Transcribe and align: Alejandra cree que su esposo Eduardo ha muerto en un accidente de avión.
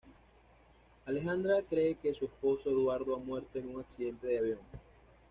Alejandra 1.05 1.61
cree 1.61 1.93
que 1.93 2.15
su 2.15 2.25
esposo 2.25 2.71
Eduardo 2.71 3.15
ha 3.15 3.19
muerto 3.19 3.59
en 3.59 3.69
un 3.75 3.81
accidente 3.81 4.25
de 4.25 4.39
avión. 4.39 4.59